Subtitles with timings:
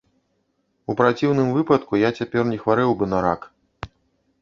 [0.93, 3.41] У праціўным выпадку я цяпер не хварэў бы на рак.